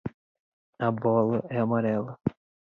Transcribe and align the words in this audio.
A 0.87 0.89
bola 1.01 1.39
é 1.47 1.57
amarela. 1.59 2.13